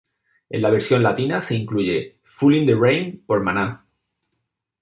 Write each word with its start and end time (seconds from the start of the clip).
En 0.49 0.63
la 0.63 0.71
versión 0.71 1.03
latina, 1.03 1.41
se 1.43 1.53
incluye 1.53 2.17
"Fool 2.23 2.55
in 2.55 2.65
the 2.65 2.73
rain" 2.73 3.23
por 3.27 3.43
Maná. 3.43 3.85